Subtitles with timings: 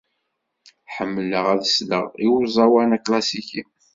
[0.95, 3.61] Ḥemmleɣ ad sleɣ i uẓawan aklasiki.